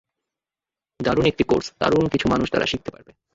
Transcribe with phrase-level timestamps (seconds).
[0.99, 3.11] দারুণ একটি কোর্স, দারুণ কিছু মানুষ দ্বারা শিখতে পারবে।